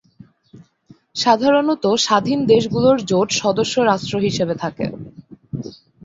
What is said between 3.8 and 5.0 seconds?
রাষ্ট্র হিসেবে থাকে।